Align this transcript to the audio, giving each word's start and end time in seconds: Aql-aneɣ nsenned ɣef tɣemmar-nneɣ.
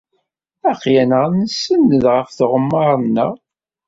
Aql-aneɣ 0.71 1.23
nsenned 1.29 2.03
ɣef 2.13 2.27
tɣemmar-nneɣ. 2.37 3.33